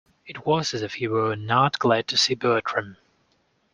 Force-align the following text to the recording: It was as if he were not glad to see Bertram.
It 0.25 0.47
was 0.47 0.73
as 0.73 0.81
if 0.81 0.95
he 0.95 1.07
were 1.07 1.35
not 1.35 1.77
glad 1.77 2.07
to 2.07 2.17
see 2.17 2.33
Bertram. 2.33 2.97